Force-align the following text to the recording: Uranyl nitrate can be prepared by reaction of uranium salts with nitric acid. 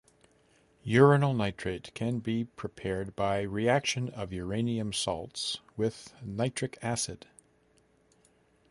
Uranyl 0.83 1.35
nitrate 1.35 1.93
can 1.93 2.17
be 2.17 2.45
prepared 2.45 3.15
by 3.15 3.41
reaction 3.41 4.09
of 4.09 4.33
uranium 4.33 4.91
salts 4.91 5.59
with 5.77 6.15
nitric 6.23 6.79
acid. 6.81 7.27